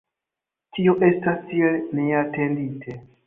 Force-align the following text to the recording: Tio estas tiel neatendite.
Tio 0.77 0.95
estas 1.09 1.45
tiel 1.53 1.77
neatendite. 1.99 2.97